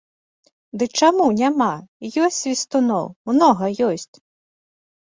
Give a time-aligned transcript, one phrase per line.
[0.81, 1.69] Ды чаму няма,
[2.23, 4.13] ёсць свістуноў, многа ёсць.